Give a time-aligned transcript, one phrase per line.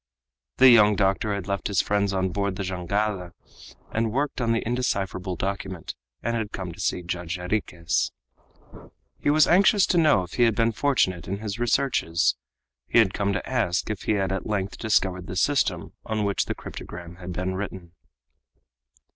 [0.57, 3.33] The young doctor had left his friends on board the jangada
[3.91, 5.93] at work on the indecipherable document,
[6.23, 8.11] and had come to see Judge Jarriquez.
[9.19, 12.35] He was anxious to know if he had been fortunate in his researches.
[12.87, 16.45] He had come to ask if he had at length discovered the system on which
[16.45, 17.91] the cryptogram had been written.